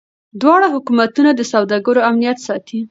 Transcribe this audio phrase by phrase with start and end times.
[0.41, 2.79] دواړه حکومتونه د سوداګرو امنیت ساتي.